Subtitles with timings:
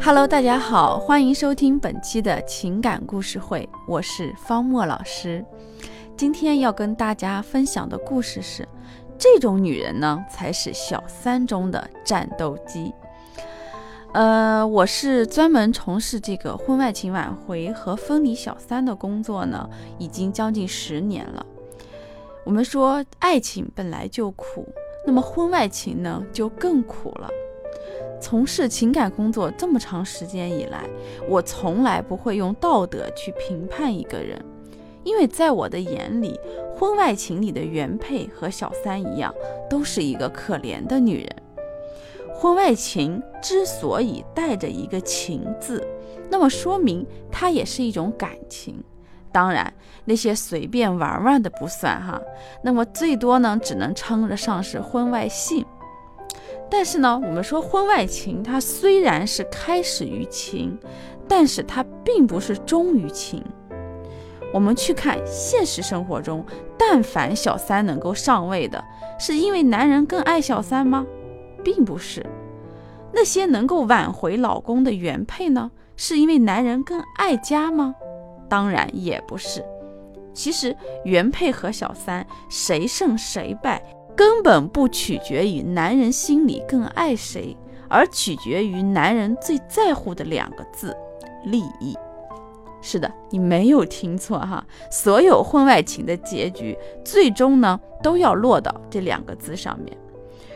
[0.00, 5.44] Hello，大家好，欢迎收听本期的情感故事会，我是方墨老师。
[6.16, 8.68] 今天要跟大家分享的故事是：
[9.18, 12.92] 这种女人呢，才是小三中的战斗机。
[14.12, 19.68] 呃，我是专门从事这个婚外情挽回和分离小三的工作呢，
[19.98, 21.44] 已经将近十年了。
[22.44, 24.68] 我们说爱情本来就苦，
[25.04, 27.28] 那么婚外情呢，就更苦了。
[28.20, 30.88] 从事情感工作这么长时间以来，
[31.28, 34.42] 我从来不会用道德去评判一个人，
[35.04, 36.38] 因为在我的眼里，
[36.76, 39.32] 婚外情里的原配和小三一样，
[39.68, 41.36] 都是一个可怜的女人。
[42.34, 45.82] 婚外情之所以带着一个“情”字，
[46.28, 48.82] 那么说明它也是一种感情。
[49.32, 49.72] 当然，
[50.04, 52.20] 那些随便玩玩的不算哈，
[52.62, 55.64] 那么最多呢，只能称得上是婚外性。
[56.70, 60.76] 但是呢，我们说婚外情，它虽然是开始于情，
[61.28, 63.42] 但是它并不是终于情。
[64.52, 66.44] 我们去看现实生活中，
[66.78, 68.82] 但凡小三能够上位的，
[69.18, 71.06] 是因为男人更爱小三吗？
[71.62, 72.24] 并不是。
[73.12, 77.94] 那些能够挽回老公的原配呢，是因为男人更爱家吗？
[78.48, 79.64] 当然也不是。
[80.32, 83.82] 其实原配和小三谁胜谁败？
[84.16, 87.54] 根本不取决于男人心里更爱谁，
[87.88, 90.96] 而取决于男人最在乎的两个字——
[91.44, 91.94] 利益。
[92.80, 99.96] 是的，你没有听错哈，所有婚外情的结局，最终呢都要落到这两个字上面。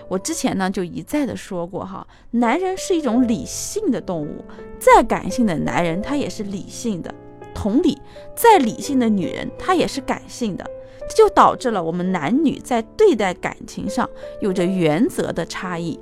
[0.09, 4.45] 我之前呢就一再的说过哈，男人是一种理性的动物，
[4.79, 7.13] 再感性的男人他也是理性的，
[7.55, 7.99] 同理，
[8.35, 10.65] 再理性的女人她也是感性的。
[11.09, 14.09] 这就导致了我们男女在对待感情上
[14.41, 15.99] 有着原则的差异。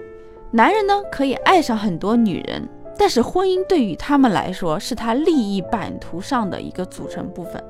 [0.51, 2.69] 男人呢可以爱上很多女人，
[2.99, 7.63] 但是婚姻对于他们来说是他利益版图上的一个组成部分，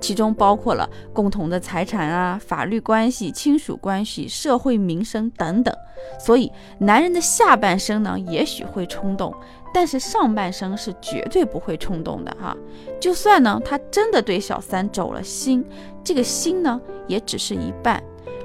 [0.00, 5.74] 其中包括了共同的财产啊、法律关系、亲属关系、社会名声等等。
[6.18, 9.34] 所以，男人的下半生呢，也许会冲动。
[9.72, 12.56] 但是上半生是绝对不会冲动的哈，
[13.00, 15.64] 就算呢他真的对小三走了心，
[16.04, 18.00] 这个心呢也只是一半，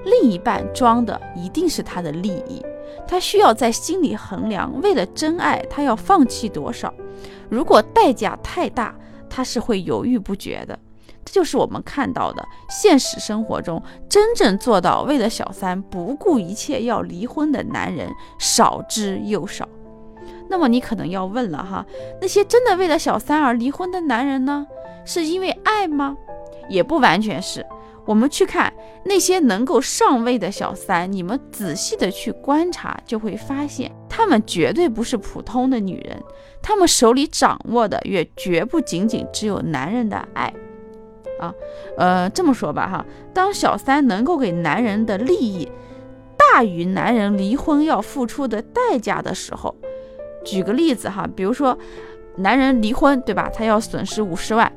[0.06, 2.66] 另一半装的一定是他的利益，
[3.08, 6.94] 他需要在心里衡量，为了真爱他要放弃多少，
[7.50, 8.96] 如果代价太大，
[9.30, 10.78] 他是会犹豫不决的。
[11.26, 19.68] 这就是我们看到的现实生活中真正做到为了小三不顾一切要离婚的男人少之又少。
[20.48, 21.86] 那么你可能要问了哈，
[22.20, 24.66] 那些真的为了小三而离婚的男人呢，
[25.06, 26.18] 是因为爱吗？
[26.68, 27.64] 也不完全是。
[28.10, 28.74] 我们去看
[29.06, 36.20] 那些能够上位的小三，你们仔细的去观察，就会发现他们绝对不是普通的女人，
[36.60, 40.52] 他们手里掌握的也绝不仅仅只有男人的爱
[41.40, 41.54] 啊。
[42.00, 45.72] 呃，这么说吧哈，当小三能够给男人的利益
[46.36, 49.76] 大于男人离婚要付出的代价的时候。
[50.44, 51.78] 举个例子哈，比如说，
[52.38, 53.52] 男人离婚，对吧？
[53.54, 54.72] 他要损失五十万，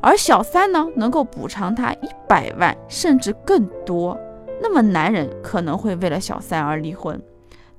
[0.00, 4.18] 而小三呢，能够补偿他一百万，甚至更多。
[4.60, 7.20] 那么，男人可能会为了小三而离婚。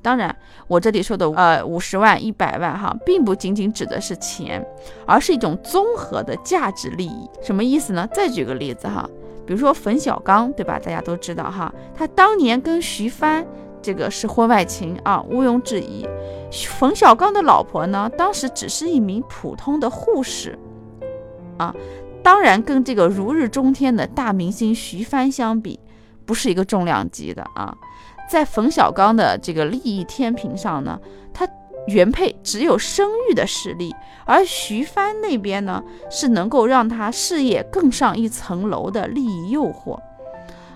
[0.02, 0.36] 当然，
[0.68, 4.66] 我这里说的呃五十万、一百万哈，并不仅仅指的是钱，
[5.06, 7.30] 而是一种综合的价值利益。
[7.42, 8.08] 什么意思呢？
[8.14, 9.08] 再举个例子哈，
[9.46, 10.80] 比如说冯小刚，对吧？
[10.80, 13.46] 大家都知道哈，他当年跟徐帆。
[13.84, 16.08] 这个是婚外情啊，毋庸置疑。
[16.68, 20.56] 冯小刚的老婆呢，当时只是一名普通的护士
[21.58, 21.74] 啊，
[22.24, 25.80] 当然跟这个如日中天的大明星徐帆相比，
[26.26, 27.76] 不是一个重量级的啊。
[28.30, 31.00] 在冯小刚的这个利益天平上呢，
[31.34, 31.48] 他
[31.88, 33.94] 原配只有生育的实力，
[34.26, 40.00] 而徐帆那边呢，是能够让他事业更上一层楼的利益诱惑。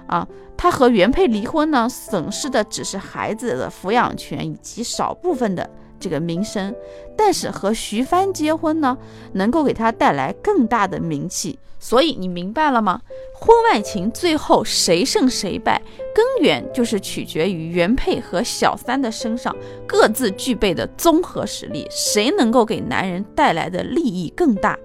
[0.08, 5.70] 啊，他和原配离婚呢，损失的只是孩子的抚养权以及少部分的
[6.00, 6.74] 这个名声，
[7.18, 8.98] 但是和徐帆结婚呢，
[9.34, 11.58] 能够给他带来更大的名气。
[11.78, 13.00] 所以你明白了吗？
[13.36, 15.80] 婚外情最后谁胜谁败，
[16.16, 19.56] 根源就是取决于原配和小三的身上
[19.86, 24.80] 各自具备的综合实力，谁能够给男人带来的利益更大。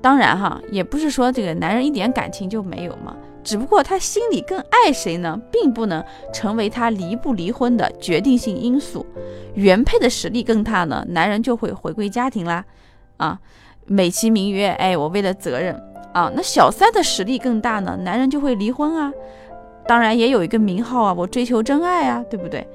[0.00, 3.16] 当然哈，也不是说这个男人一点感情就没有嘛。
[3.44, 9.06] 只不过他心里更爱谁呢，并不能成为他离不离婚的决定性因素。
[9.54, 12.64] 原配的实力更大呢，男人就会回归家庭啦。
[13.16, 13.38] 啊，
[13.86, 15.74] 美其名曰，哎，我为了责任
[16.12, 16.30] 啊。
[16.34, 19.12] 那小三的实力更大呢，男人就会离婚啊。
[19.86, 22.66] 当然也有一个名号啊，我追求真爱啊，对不对？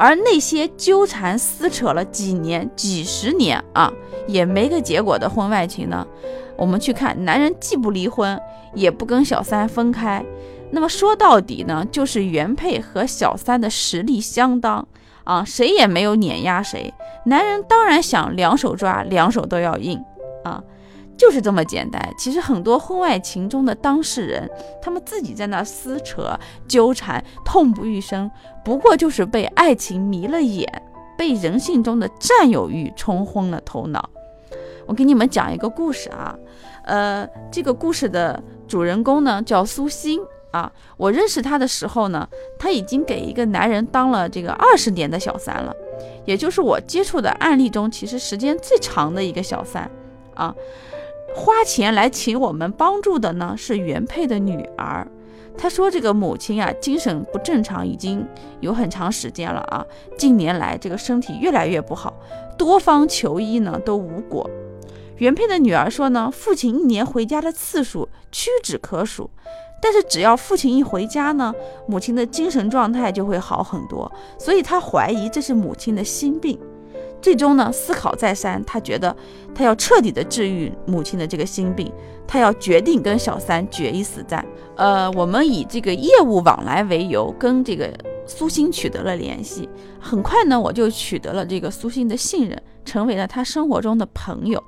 [0.00, 3.92] 而那些纠缠撕扯了几年、几十年啊，
[4.26, 6.06] 也没个结果的婚外情呢，
[6.56, 8.40] 我们去看，男人既不离婚，
[8.74, 10.24] 也不跟小三分开，
[10.70, 14.88] 那么说到底呢，就是原配和小三的实力相当
[15.24, 16.94] 啊，谁也没有碾压谁，
[17.26, 20.02] 男人当然想两手抓，两手都要硬
[20.44, 20.64] 啊。
[21.20, 22.02] 就是这么简单。
[22.16, 24.50] 其实很多婚外情中的当事人，
[24.80, 26.34] 他们自己在那撕扯、
[26.66, 28.30] 纠缠、痛不欲生，
[28.64, 30.66] 不过就是被爱情迷了眼，
[31.18, 34.08] 被人性中的占有欲冲昏了头脑。
[34.86, 36.34] 我给你们讲一个故事啊，
[36.84, 40.18] 呃，这个故事的主人公呢叫苏欣
[40.52, 40.72] 啊。
[40.96, 42.26] 我认识他的时候呢，
[42.58, 45.76] 他已经给一个男人当了这个二十年的小三了，
[46.24, 49.88] 也就是我接触的案例中其实时间最长的一个小三
[50.34, 50.54] 啊。
[51.34, 55.06] 花钱来请我们帮助的呢是原配的女儿，
[55.56, 58.26] 她说这个母亲啊精神不正常，已经
[58.60, 59.86] 有很长时间了啊，
[60.18, 62.14] 近年来这个身体越来越不好，
[62.58, 64.48] 多方求医呢都无果。
[65.18, 69.30] 原配的女儿说呢，父亲一年回家的次数屈指可数，
[69.80, 71.54] 但是只要父亲一回家呢，
[71.86, 76.58] 母亲的精神状态就会好很多，所以她怀疑这是母亲的心病。
[77.20, 79.14] 最终呢，思考再三，他觉得
[79.54, 81.92] 他要彻底的治愈母亲的这个心病，
[82.26, 84.44] 他要决定跟小三决一死战。
[84.76, 87.92] 呃，我们以这个业务往来为由，跟这个
[88.26, 89.68] 苏欣取得了联系。
[89.98, 94.62] 很快呢，我就取得了这个苏欣的信任，成为了他生活中的朋友。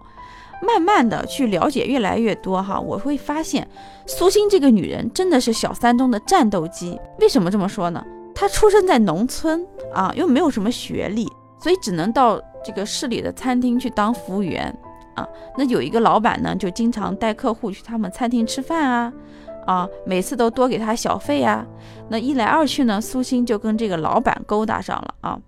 [0.65, 3.67] 慢慢的去了解越来越多哈，我会发现
[4.07, 7.01] 苏欣这个女人真的是小三中的战斗机。
[7.19, 8.05] 为什么这么说呢？
[8.33, 11.29] 她出生在农村啊，又没有什么学历。
[11.63, 14.77] 所以只能到这个市里的餐厅去当服务员
[15.15, 15.27] 啊。
[15.57, 19.13] 那有一个老板呢，就经常带客户去他们餐厅吃饭啊，
[19.67, 21.65] 啊，每次都多给他小费啊。
[22.09, 25.39] 那一来二去呢，苏欣就跟这个老板勾搭上了啊。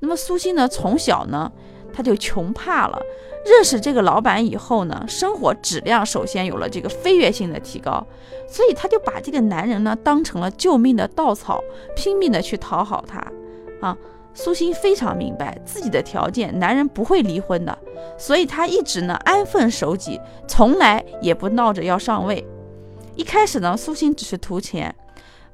[0.00, 1.50] 那么苏欣呢，从小呢，
[1.92, 3.00] 他就穷怕了。
[3.46, 8.06] 认识这个老板以后呢，生活质量首先有了这个飞跃性的提高，
[8.46, 11.62] 所以他就把这个男人呢当成了救命的稻草，
[11.96, 13.18] 拼命的去讨好他
[13.80, 13.96] 啊。
[14.40, 17.76] 苏欣非常明白自己的条件，男人不会离婚的，
[18.16, 22.46] 所以她一直呢安分守己，从来也不闹着要上位。
[23.16, 24.94] 一开始呢，苏欣只是图钱，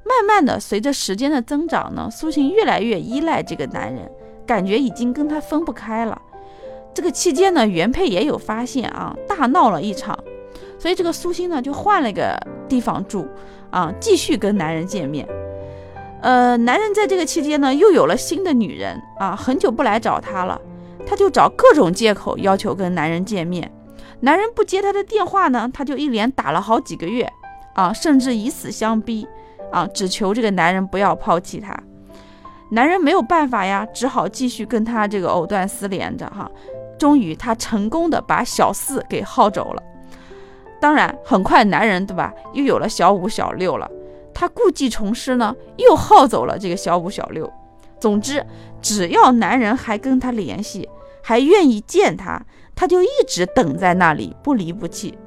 [0.03, 4.07] 慢慢的随着时间的增长呢，苏欣越来越依赖这个男人，
[4.45, 6.21] 感觉已经跟他分不开了。
[6.93, 10.15] 这个期间呢，原配也有发现啊，大闹了一场，
[10.77, 12.39] 所以这个苏欣呢就换了个
[12.69, 13.27] 地方住
[13.71, 15.27] 啊，继续跟男人见面。
[16.21, 20.59] 呃，男人在这个期间呢，又有了新的女人啊，很久不来找他了，
[21.05, 23.71] 他就找各种借口要求跟男人见面。
[24.21, 27.31] 男人不接他的电话呢，他就一连打了好几个月
[27.75, 29.27] 啊，甚至以死相逼
[29.71, 31.77] 啊，只求这个男人不要抛弃他。
[32.71, 36.49] 男人没有办法呀，只好继续跟他这个藕断丝连着哈。
[36.97, 39.83] 终于，他成功的把小四给耗走了。
[40.79, 43.87] 当然，很快男人对吧，又有了小五、小六了。
[44.35, 47.51] 他故技重施呢，又耗走了这个小五、小六。
[47.97, 48.45] 总之，
[48.81, 50.87] 只要男人还跟他联系，
[51.23, 52.45] 还愿意见他，
[52.75, 55.17] 他就一直等在那里，不离不弃。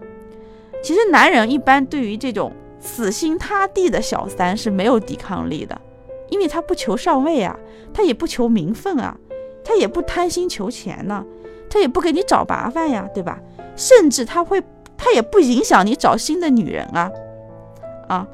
[0.82, 5.81] 其实，男人一般对于这种死心塌地的小三是没有抵抗力的，
[6.28, 7.58] 因为他不求上位啊，
[7.93, 9.16] 他也不求名分啊，
[9.64, 11.25] 他也不贪心求钱呢，
[11.70, 13.41] 他也不给你找麻烦呀，对吧？
[13.74, 14.62] 甚至他会，
[14.96, 17.10] 他也不影响你找新的女人啊，
[18.06, 18.29] 啊。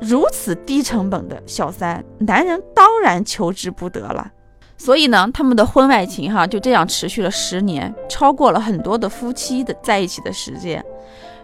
[0.00, 4.30] 如此低成本的小三，男人当然求之不得了。
[4.76, 10.82] 所以呢，他们的婚外情哈就这样持续了十年，超过了很多的夫妻的在一起的时间。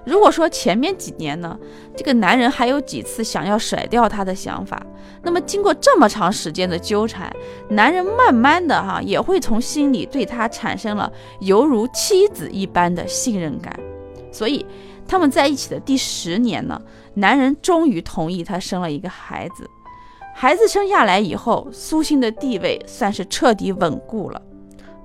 [0.06, 1.58] 如果说前面几年呢，
[1.94, 4.80] 这个男人还有几次想要甩掉他的想法，
[5.22, 7.30] 那么经过这么长时间的纠缠，
[7.68, 13.78] 男人慢慢的哈也会从心里对他产生了犹如妻子一般的信任感。
[14.32, 14.64] 所以
[15.06, 16.80] 他们在一起的第十年呢。
[17.14, 19.68] 男人终于同意她生了一个孩子，
[20.34, 24.42] 孩子生下来以后，苏欣的地位算是彻底稳固了。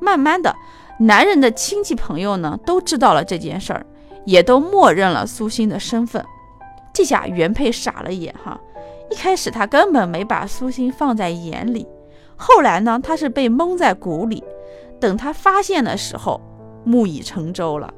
[0.01, 0.53] 慢慢的，
[0.99, 3.85] 男人的亲戚朋友呢都知道了这件事儿，
[4.25, 6.25] 也都默认了苏欣的身份。
[6.93, 8.59] 这下原配傻了眼哈，
[9.09, 11.87] 一开始他根本没把苏欣放在眼里，
[12.35, 14.43] 后来呢，他是被蒙在鼓里，
[14.99, 16.41] 等他发现的时候，
[16.83, 17.93] 木已成舟了。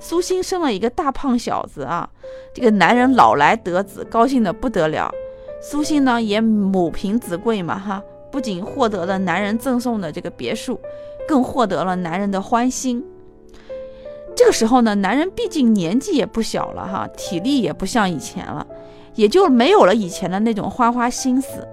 [0.00, 2.08] 苏欣生了一个大胖小子啊，
[2.54, 5.12] 这个男人老来得子，高兴的不得了。
[5.62, 8.02] 苏欣呢也母凭子贵嘛哈，
[8.32, 10.80] 不仅获得了男人赠送的这个别墅，
[11.28, 13.04] 更获得了男人的欢心。
[14.34, 18.66] 这个时候呢，男人毕竟年纪也不小了哈，体力也不像以前了，
[19.14, 21.68] 也就没有了以前的那种花花心思。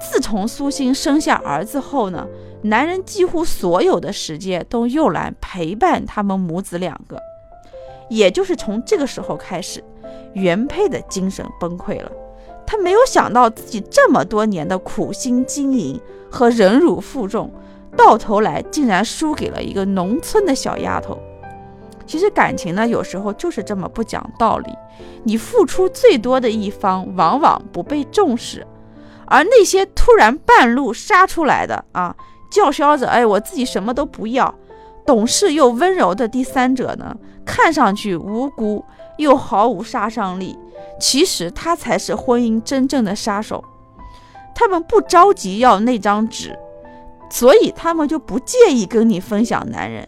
[0.00, 2.26] 自从苏欣生下儿子后呢，
[2.62, 7.16] 男人几乎所有的时间都用来陪伴他们母子两个。
[8.08, 9.82] 也就是从这个时候开始，
[10.32, 12.10] 原配的精神崩溃了。
[12.66, 15.98] 他没有想到自己这么多年的苦心经营
[16.30, 17.50] 和忍辱负重，
[17.96, 21.18] 到头来竟然输给了一个农村的小丫头。
[22.06, 24.70] 其实感情呢，有时候就是这么不讲道理。
[25.24, 28.66] 你付出最多的一方，往往不被重视。
[29.26, 32.14] 而那些突然半路杀出来的啊，
[32.50, 34.54] 叫嚣着“哎，我自己什么都不要”，
[35.08, 38.84] 懂事又温柔的第三者呢，看上去无辜
[39.16, 40.54] 又毫无杀伤力，
[41.00, 43.64] 其实他才是婚姻真正的杀手。
[44.54, 46.58] 他们不着急要那张纸，
[47.30, 50.06] 所以他们就不介意跟你分享男人。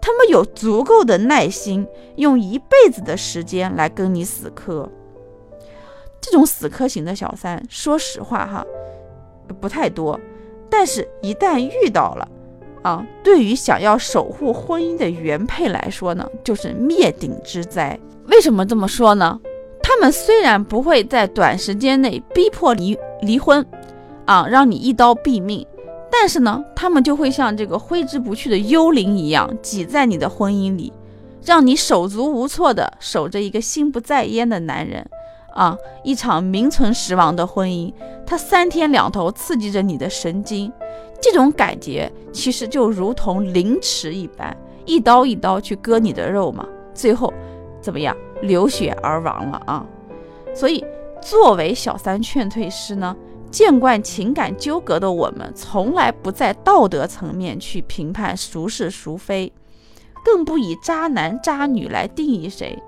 [0.00, 1.86] 他们有足够的耐心，
[2.16, 4.88] 用一辈子的时间来跟你死磕。
[6.22, 8.64] 这种死磕型的小三，说实话哈，
[9.60, 10.18] 不太多。
[10.70, 12.26] 但是，一旦遇到了，
[12.82, 17.98] 啊，对于想要守护婚姻的原配来说呢，就是灭顶之灾。
[18.26, 19.38] 为什么这么说呢？
[19.82, 23.64] 他们虽然不会在短时间内逼迫离离婚，
[24.26, 25.66] 啊，让你一刀毙命，
[26.10, 30.92] 但是呢，他们就会像这个挥之不去的幽灵一样，挤在你的婚姻里，
[31.44, 35.04] 让你手足无措的守着一个心不在焉的男人。
[35.54, 37.92] 啊，一场名存实亡的婚姻，
[38.24, 40.70] 它三天两头刺激着你的神经，
[41.20, 44.56] 这种感觉其实就如同凌迟一般，
[44.86, 47.32] 一刀一刀去割你的肉嘛，最后
[47.80, 49.86] 怎么样，流血而亡了啊！
[50.54, 50.84] 所以，
[51.20, 53.16] 作为小三劝退师呢，
[53.50, 59.52] 见惯情感纠葛的我们，从来不在道德层面去评判孰是孰非，
[60.24, 62.80] 更不以渣男渣女来定义谁。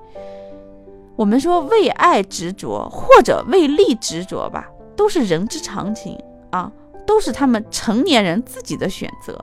[1.16, 6.18] 我们说为爱执着或者为利执着吧，都是人之常情
[6.50, 6.72] 啊，
[7.10, 9.36] 都是他们成年人自己的选择。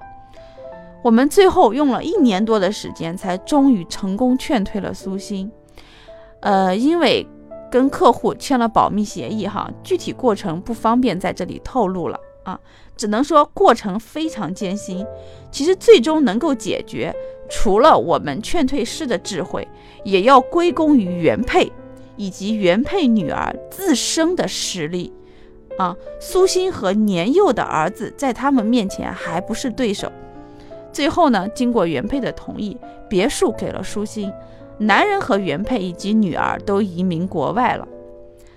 [1.04, 5.52] 我们最后用了一年多的时间，才终于成功劝退了苏欣。
[6.40, 7.28] 呃，因为
[7.70, 12.58] 跟客户签了保密协议哈，具体过程不方便在这里透露了啊，
[12.96, 15.06] 只能说过程非常艰辛。
[15.52, 17.14] 其实最终能够解决。
[17.50, 19.68] 除了我们劝退师的智慧，
[20.06, 21.70] 也要归功于原配
[22.16, 25.12] 以及原配女儿自身的实力。
[25.78, 30.12] 啊，苏欣和年幼的儿子在他们面前还不是对手。
[30.92, 34.32] 最后呢，经过原配的同意，别墅给了舒心，
[34.80, 37.88] 男人和原配以及女儿都移民国外了。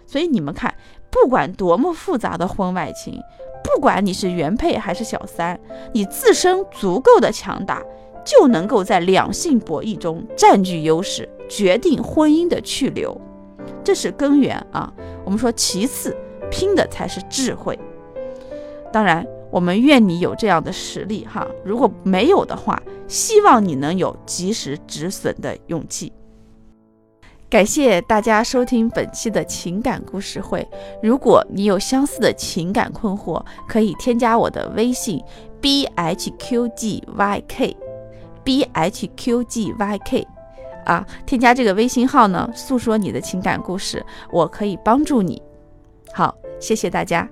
[0.06, 0.74] 所以你们看，
[1.10, 3.20] 不管多么复杂的婚外情，
[3.62, 5.60] 不管你是原配还是小三，
[5.92, 7.82] 你自身足够的强大。
[8.22, 13.18] 就能够在两性博弈中占据优势，决定婚姻的去留，
[13.82, 14.92] 这是根源啊。
[15.24, 16.14] 我们说，其次
[16.50, 17.78] 拼的才是智慧。
[18.92, 21.46] 当然，我们愿你有这样的实力哈。
[21.64, 26.12] 如果没有的话，希望你能有及时止损的勇气。
[27.48, 30.68] 感谢大家收听本期的情感故事会。
[31.02, 35.20] 如果你有相似的情感困惑，可以添加我的微信
[35.60, 37.76] b h q g y k。
[38.42, 40.26] b h q g y k，
[40.86, 45.42] 啊，添加这个微信号呢，诉说你的情感故事，我可以帮助你。
[46.12, 47.28] 好，谢谢大家。